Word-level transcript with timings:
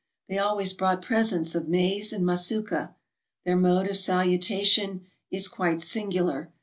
They 0.27 0.39
always 0.39 0.73
brought 0.73 1.03
presents 1.03 1.53
of 1.53 1.67
maize 1.67 2.11
and 2.11 2.25
masuka. 2.25 2.95
Their 3.45 3.55
mode 3.55 3.87
of 3.87 3.97
salutation 3.97 5.05
i: 5.31 5.39
quite 5.51 5.79
singular. 5.79 6.51